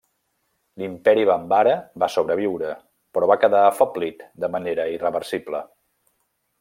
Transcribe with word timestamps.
L'Imperi 0.83 1.25
Bambara 1.29 1.75
va 2.03 2.09
sobreviure 2.13 2.71
però 3.17 3.29
va 3.33 3.37
quedar 3.45 3.61
afeblit 3.67 4.25
de 4.45 4.51
manera 4.57 4.89
irreversible. 4.95 5.61